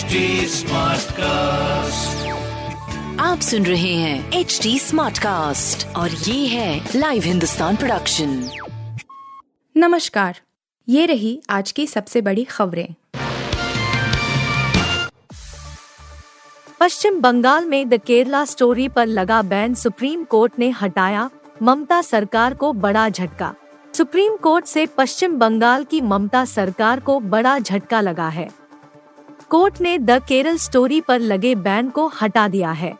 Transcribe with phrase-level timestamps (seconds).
[0.00, 0.10] HD
[1.12, 2.28] cast
[3.20, 8.50] आप सुन रहे हैं एच डी स्मार्ट कास्ट और ये है लाइव हिंदुस्तान प्रोडक्शन
[9.76, 10.40] नमस्कार
[10.88, 12.94] ये रही आज की सबसे बड़ी खबरें।
[16.80, 21.30] पश्चिम बंगाल में द केरला स्टोरी पर लगा बैन सुप्रीम कोर्ट ने हटाया
[21.62, 23.54] ममता सरकार को बड़ा झटका।
[23.94, 28.59] सुप्रीम कोर्ट से पश्चिम बंगाल की ममता सरकार को बड़ा झटका लगा है।
[29.50, 32.92] कोर्ट ने द केरल स्टोरी पर लगे बैन को हटा दिया है।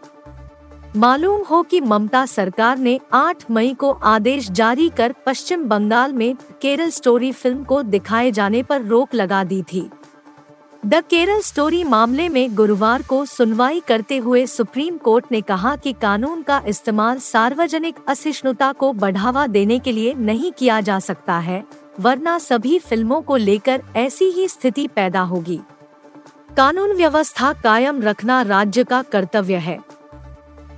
[0.96, 6.34] मालूम हो कि ममता सरकार ने 8 मई को आदेश जारी कर पश्चिम बंगाल में
[6.62, 9.88] केरल स्टोरी फ़िल्म को दिखाए जाने पर रोक लगा दी थी।
[10.86, 15.92] द केरल स्टोरी मामले में गुरुवार को सुनवाई करते हुए सुप्रीम कोर्ट ने कहा कि
[15.92, 21.64] कानून का इस्तेमाल सार्वजनिक असहिष्णुता को बढ़ावा देने के लिए नहीं किया जा सकता है,
[22.00, 25.60] वरना सभी फ़िल्मों को लेकर ऐसी ही स्थिति पैदा होगी।
[26.56, 29.78] कानून व्यवस्था कायम रखना राज्य का कर्तव्य है।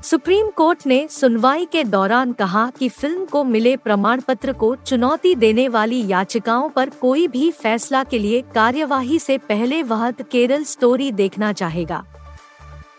[0.03, 5.35] सुप्रीम कोर्ट ने सुनवाई के दौरान कहा कि फ़िल्म को मिले प्रमाण पत्र को चुनौती
[5.35, 11.13] देने वाली याचिकाओं पर कोई भी फैसला के लिए कार्यवाही से पहले वह केरल स्टोरी
[11.13, 12.05] देखना चाहेगा।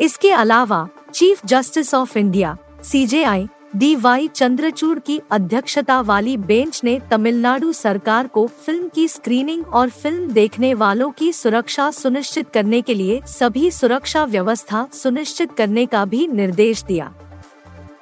[0.01, 6.99] इसके अलावा chief justice of India CJI D Y Chandrachud की अध्यक्षता वाली बेंच ने
[7.11, 12.93] तमिलनाडु सरकार को फ़िल्म की स्क्रीनिंग और फ़िल्म देखने वालों की सुरक्षा सुनिश्चित करने के
[12.93, 17.11] लिए सभी सुरक्षा व्यवस्था सुनिश्चित करने का भी निर्देश दिया।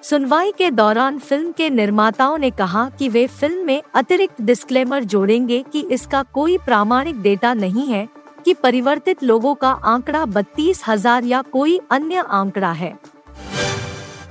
[0.03, 5.64] सुनवाई के दौरान फ़िल्म के निर्माताओं ने कहा कि वे फ़िल्म में अतिरिक्त डिस्क्लेमर जोड़ेंगे
[5.64, 8.08] कि इसका कोई प्रामाणिक डेटा नहीं है
[8.45, 12.94] कि परिवर्तित लोगों का आंकड़ा बत्तीस हज़ार या कोई अन्य आंकड़ा है।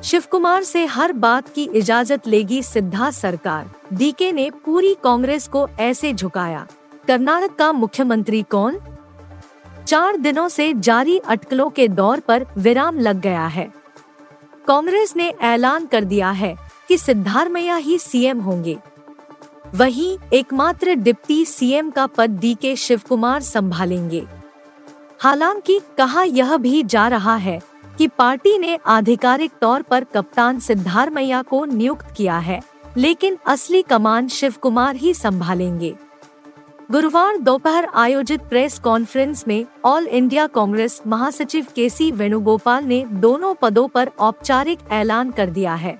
[0.04, 5.68] शिव कुमार से हर बात की इजाज़त लेगी सिद्धा सरकार। डीके ने पूरी कांग्रेस को
[5.80, 6.66] ऐसे झुकाया।
[7.06, 8.78] कर्नाटक का मुख्यमंत्री कौन?
[9.86, 13.72] चार दिनों से जारी अटकलों के दौर पर विराम लग गया है।
[14.66, 16.56] कांग्रेस ने ऐलान कर दिया है
[16.88, 18.78] कि सिद्धारमैया ही सीएम होंगे।
[19.74, 24.26] वहीं एकमात्र डिप्टी सीएम का पद डी के शिव कुमार संभालेंगे।
[25.20, 27.69] हालाँकि कहा यह भी जा रहा है
[28.00, 32.60] कि पार्टी ने आधिकारिक तौर पर कप्तान सिद्धारमैया को नियुक्त किया है,
[32.96, 35.94] लेकिन असली कमान शिव कुमार ही संभालेंगे।
[36.90, 43.54] गुरुवार दोपहर आयोजित प्रेस कॉन्फ्रेंस में ऑल इंडिया कांग्रेस महासचिव के सी वेणुगोपाल ने दोनों
[43.54, 45.98] पदों पर औपचारिक ऐलान कर दिया है।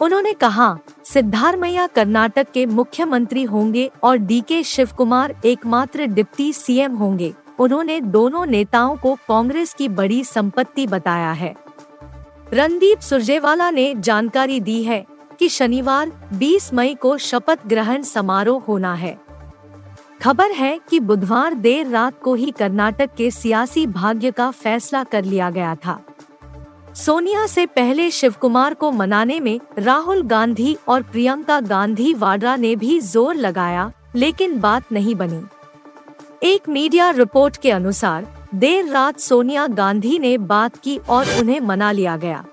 [0.00, 6.96] उन्होंने कहा, सिद्धारमैया कर्नाटक के मुख्यमंत्री होंगे और डी के शिव कुमार एकमात्र डिप्टी सीएम
[6.96, 11.54] होंगे। उन्होंने दोनों नेताओं को कांग्रेस की बड़ी संपत्ति बताया है।
[12.52, 15.04] रणदीप सुरजेवाला ने जानकारी दी है
[15.38, 19.16] कि शनिवार 20 मई को शपथ ग्रहण समारोह होना है।
[20.22, 25.24] खबर है कि बुधवार देर रात को ही कर्नाटक के सियासी भाग्य का फैसला कर
[25.24, 26.00] लिया गया था।
[26.94, 32.74] सोनिया से पहले शिव कुमार को मनाने में राहुल गांधी और प्रियंका गांधी वाड्रा ने
[32.76, 35.42] भी ज़ोर लगाया, लेकिन बात नहीं बनी।
[36.42, 41.92] एक मीडिया रिपोर्ट के अनुसार, देर रात सोनिया गांधी ने बात की और उन्हें मना
[41.92, 42.44] लिया गया।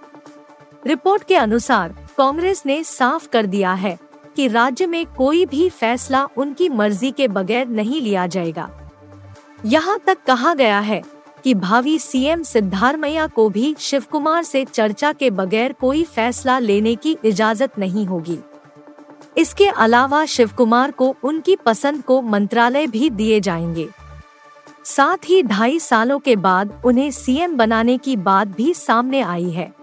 [0.88, 3.98] रिपोर्ट के अनुसार, कांग्रेस ने साफ़ कर दिया है
[4.36, 8.70] कि राज्य में कोई भी फैसला उनकी मर्ज़ी के बगैर नहीं लिया जाएगा।
[9.66, 11.02] यहाँ तक कहा गया है
[11.44, 16.96] कि भावी सीएम सिद्धारमैया को भी शिव कुमार से चर्चा के बगैर कोई फैसला लेने
[16.96, 18.40] की इजाज़त नहीं होगी।
[19.38, 23.90] इसके अलावा शिव कुमार को उनकी पसंद को मंत्रालय भी दिए जाएँगे।
[24.86, 29.74] साथ ही ढाई सालों के बाद उन्हें सीएम बनाने की बात भी सामने आई है।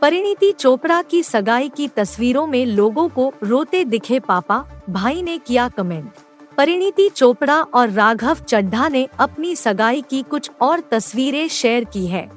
[0.00, 5.68] परिणीति चोपड़ा की सगाई की तस्वीरों में लोगों को रोते दिखे पापा, भाई ने किया
[5.68, 6.12] कमेंट।
[6.56, 12.30] परिणीति चोपड़ा और राघव चड्ढा ने अपनी सगाई की कुछ और तस्वीरें शेयर की है।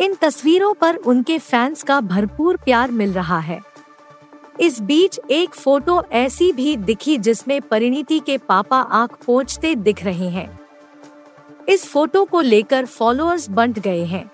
[0.00, 3.69] इन तस्वीरों पर उनके फैंस का भरपूर प्यार मिल रहा है।
[4.60, 10.28] इस बीच एक फ़ोटो ऐसी भी दिखी जिसमें परिणीति के पापा आँख पोंछते दिख रहे
[10.28, 10.48] हैं
[11.68, 14.30] इस फ़ोटो को लेकर फॉलोअर्स बंट गए हैं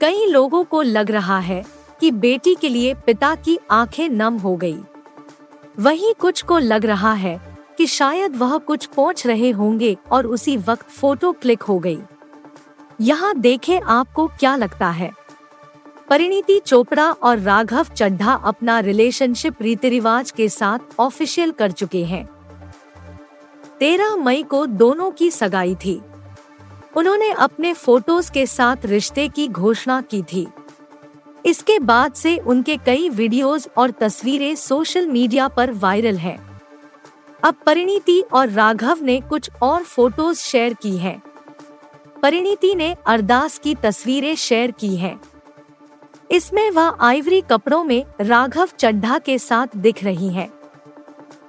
[0.00, 1.64] कई लोगों को लग रहा है
[2.00, 4.78] कि बेटी के लिए पिता की आँखें नम हो गई।
[5.78, 7.38] वहीं कुछ को लग रहा है
[7.78, 11.98] कि शायद वह कुछ पहुँच रहे होंगे और उसी वक्त फ़ोटो क्लिक हो गई।
[13.00, 15.10] यहाँ देखें आपको क्या लगता है
[16.10, 22.24] परिणीति चोपड़ा और राघव चड्ढा अपना रिलेशनशिप रीति रिवाज के साथ ऑफिशियल कर चुके हैं
[23.78, 26.00] तेरह मई को दोनों की सगाई थी
[26.96, 30.46] उन्होंने अपने फ़ोटोज़ के साथ रिश्ते की घोषणा की थी
[31.46, 36.38] इसके बाद से उनके कई वीडियोस और तस्वीरें सोशल मीडिया पर वायरल हैं।
[37.42, 41.20] अब परिणीति और राघव ने कुछ और फ़ोटोज़ शेयर की हैं।
[42.22, 45.20] परिणीति ने अरदास की तस्वीरें शेयर की हैं।
[46.30, 50.48] इसमें वह आइवरी कपड़ों में राघव चड्ढा के साथ दिख रही हैं।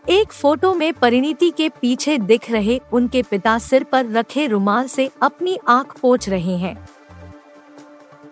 [0.09, 5.09] एक फ़ोटो में परिणीति के पीछे दिख रहे उनके पिता सिर पर रखे रुमाल से
[5.21, 6.89] अपनी आँख पोछ रहे हैं।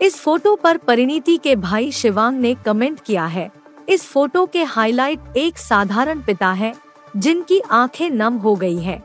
[0.02, 3.52] इस फ़ोटो पर परिणीति के भाई शिवांग ने कमेंट किया है।
[3.90, 6.74] इस फ़ोटो के हाईलाइट एक साधारण पिता है,
[7.18, 9.04] जिनकी आँखें नम हो गई है।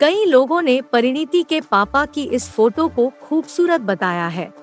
[0.00, 4.61] कई लोगों ने परिणीति के पापा की इस फ़ोटो को खूबसूरत बताया है।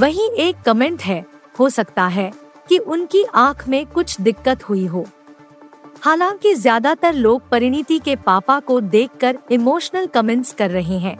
[0.00, 1.24] वहीं एक कमेंट है,
[1.58, 2.30] हो सकता है
[2.68, 5.04] कि उनकी आँख में कुछ दिक्कत हुई हो।
[6.02, 11.16] हालाँकि ज़्यादातर लोग परिणीति के पापा को देखकर इमोशनल कमेंट्स कर रहे हैं।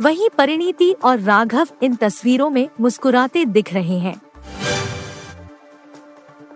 [0.00, 4.20] वहीं परिणीति और राघव इन तस्वीरों में मुस्कुराते दिख रहे हैं।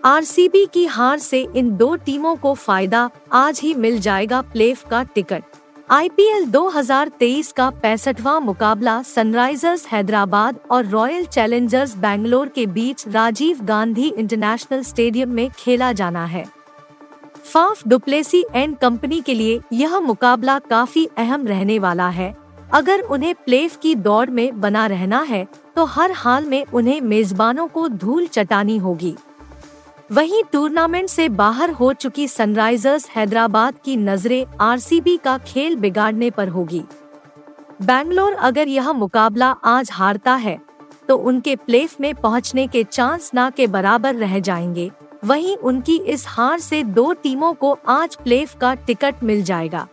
[0.05, 5.03] आरसीबी की हार से इन दो टीमों को फ़ायदा आज ही मिल जाएगा प्लेफ का
[5.03, 5.43] टिकट।
[5.93, 14.07] आईपीएल 2023 का पैंसठवा मुकाबला सनराइजर्स हैदराबाद और रॉयल चैलेंजर्स बैंगलोर के बीच राजीव गांधी
[14.07, 16.43] इंटरनेशनल स्टेडियम में खेला जाना है।
[17.43, 22.35] फाफ डुप्लेसी एंड कंपनी के लिए यह मुकाबला काफ़ी अहम रहने वाला है।
[22.73, 27.67] अगर उन्हें प्लेफ की दौड़ में बना रहना है तो हर हाल में उन्हें मेजबानों
[27.67, 29.15] को धूल चटानी होगी।
[30.13, 36.47] वहीं टूर्नामेंट से बाहर हो चुकी सनराइजर्स हैदराबाद की नज़रें आरसीबी का खेल बिगाड़ने पर
[36.47, 36.83] होगी।
[37.81, 40.57] बैंगलोर अगर यह मुकाबला आज हारता है
[41.09, 44.89] तो उनके प्लेफ में पहुँचने के चांस ना के बराबर रह जाएँगे।
[45.25, 49.87] वहीं उनकी इस हार से दो टीमों को आज प्लेफ का टिकट मिल जाएगा।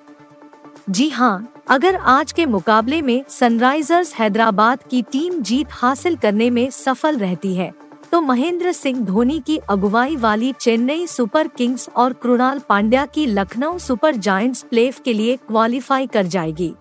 [0.91, 6.69] जी हाँ अगर आज के मुकाबले में सनराइजर्स हैदराबाद की टीम जीत हासिल करने में
[6.71, 7.73] सफल रहती है
[8.13, 13.79] तो महेंद्र सिंह धोनी की अगुवाई वाली चेन्नई सुपर किंग्स और कृणाल पांड्या की लखनऊ
[13.79, 16.73] सुपर जायंट्स प्लेफ के लिए क्वालिफाई कर जाएगी।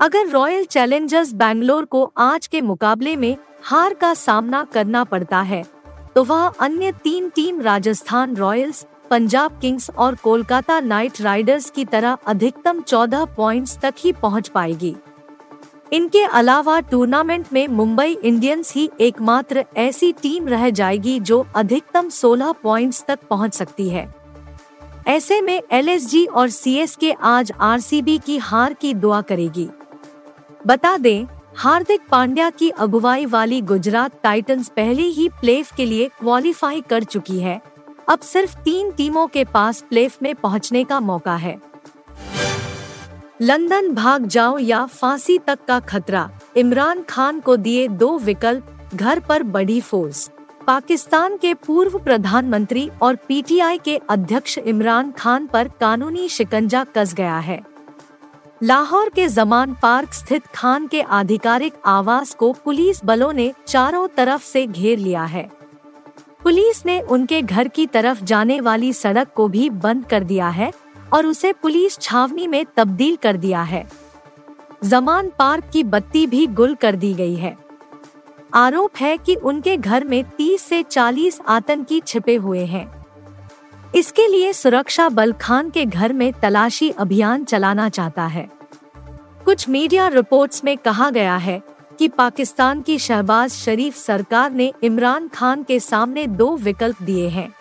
[0.00, 5.64] अगर रॉयल चैलेंजर्स बैंगलोर को आज के मुकाबले में हार का सामना करना पड़ता है
[6.16, 12.16] तो वह अन्य तीन team Rajasthan Royals, Punjab Kings और कोलकाता नाइट राइडर्स की तरह
[12.26, 14.94] अधिकतम 14 पॉइंट्स तक ही पहुँच पाएगी।
[15.92, 22.54] इनके अलावा टूर्नामेंट में मुंबई इंडियंस ही एकमात्र ऐसी टीम रह जाएगी जो अधिकतम 16
[22.62, 24.14] पॉइंट्स तक पहुँच सकती है।
[25.06, 29.68] ऐसे में एलएसजी और सी आज आरसीबी की हार की दुआ करेगी।
[30.66, 36.80] बता दें, हार्दिक पांड्या की अगुवाई वाली गुजरात टाइटंस पहले ही प्लेफ के लिए क्वालिफाई
[36.80, 37.62] कर चुकी है।
[38.08, 41.71] अब सिर्फ़ तीन टीमों के पास प्लेफ में पहुँचने का मौका है।
[43.40, 49.20] लंदन भाग जाओ या फांसी तक का खतरा। इमरान खान को दिए दो विकल्प, घर
[49.20, 50.30] पर बड़ी फोर्स
[50.66, 57.38] पाकिस्तान के पूर्व प्रधानमंत्री और पीटीआई के अध्यक्ष इमरान खान पर कानूनी शिकंजा कस गया
[57.38, 57.60] है।
[58.62, 64.44] लाहौर के जमान पार्क स्थित खान के आधिकारिक आवास को पुलिस बलों ने चारों तरफ़
[64.44, 65.48] से घेर लिया है।
[66.42, 70.72] पुलिस ने उनके घर की तरफ़ जाने वाली सड़क को भी बंद कर दिया है
[71.12, 73.88] और उसे पुलिस छावनी में तब्दील कर दिया है।
[74.84, 77.58] जमान पार्क की बत्ती भी गुल कर दी गई है।
[78.54, 83.06] आरोप है कि उनके घर में 30 से 40 आतंकी छिपे हुए हैं।
[83.94, 88.50] इसके लिए सुरक्षा बल खान के घर में तलाशी अभियान चलाना चाहता है।
[89.44, 91.62] कुछ मीडिया रिपोर्ट्स में कहा गया है
[91.98, 97.54] कि पाकिस्तान की शहबाज शरीफ सरकार ने इमरान खान के सामने दो विकल्प दिए हैं।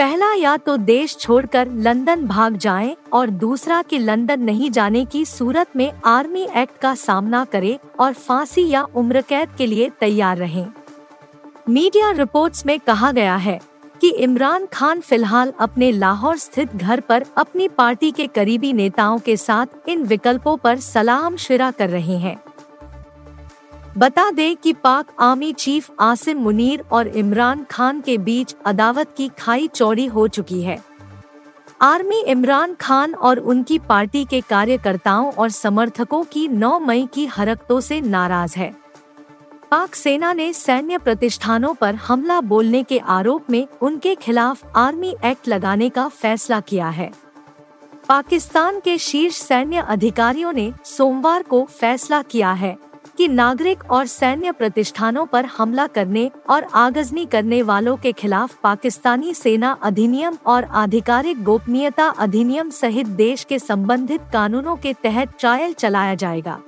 [0.00, 5.24] पहला या तो देश छोड़कर लंदन भाग जाएँ और दूसरा कि लंदन नहीं जाने की
[5.24, 10.36] सूरत में आर्मी एक्ट का सामना करें और फांसी या उम्र कैद के लिए तैयार
[10.36, 10.66] रहें।
[11.68, 13.60] मीडिया रिपोर्ट्स में कहा गया है
[14.00, 19.36] कि इमरान खान फ़िलहाल अपने लाहौर स्थित घर पर अपनी पार्टी के करीबी नेताओं के
[19.36, 22.36] साथ इन विकल्पों पर सलाह मशविरा कर रहे हैं
[23.98, 29.30] बता दें कि पाक आर्मी चीफ आसिम मुनीर और इमरान खान के बीच अदावत की
[29.38, 30.84] खाई चौड़ी हो चुकी है।
[31.82, 37.80] आर्मी इमरान खान और उनकी पार्टी के कार्यकर्ताओं और समर्थकों की 9 मई की हरकतों
[37.80, 38.76] से नाराज़ है।
[39.70, 45.48] पाक सेना ने सैन्य प्रतिष्ठानों पर हमला बोलने के आरोप में उनके खिलाफ आर्मी एक्ट
[45.48, 47.12] लगाने का फैसला किया है।
[48.08, 52.89] पाकिस्तान के शीर्ष सैन्य अधिकारियों ने सोमवार को फैसला किया है।
[53.20, 59.34] कि नागरिक और सैन्य प्रतिष्ठानों पर हमला करने और आगजनी करने वालों के खिलाफ पाकिस्तानी
[59.34, 66.14] सेना अधिनियम और आधिकारिक गोपनीयता अधिनियम सहित देश के संबंधित कानूनों के तहत ट्रायल चलाया
[66.14, 66.58] जाएगा।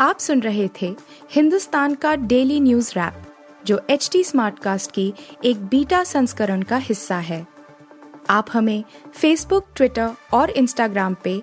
[0.00, 0.94] आप सुन रहे थे
[1.30, 3.22] हिंदुस्तान का डेली न्यूज़ रैप,
[3.66, 5.12] जो एच टी स्मार्ट कास्ट की
[5.44, 7.46] एक बीटा संस्करण का हिस्सा है।
[8.30, 11.42] आप हमें फेसबुक ट्विटर और इंस्टाग्राम पे